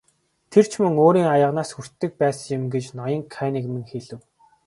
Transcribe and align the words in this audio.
Тэр 0.51 0.65
ч 0.71 0.73
мөн 0.81 0.93
өөрийн 1.05 1.29
аяганаас 1.35 1.71
хүртдэг 1.73 2.11
байсан 2.21 2.49
юм 2.57 2.63
гэж 2.73 2.85
ноён 2.97 3.23
Каннингем 3.33 3.83
хэлэв. 3.91 4.21